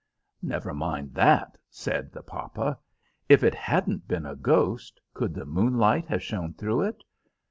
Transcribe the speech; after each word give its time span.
"Never 0.41 0.73
mind, 0.73 1.13
that," 1.13 1.59
said 1.69 2.11
the 2.11 2.23
papa. 2.23 2.79
"If 3.29 3.43
it 3.43 3.53
hadn't 3.53 4.07
been 4.07 4.25
a 4.25 4.35
ghost, 4.35 4.99
could 5.13 5.35
the 5.35 5.45
moonlight 5.45 6.07
have 6.07 6.23
shone 6.23 6.55
through 6.55 6.81
it? 6.81 7.03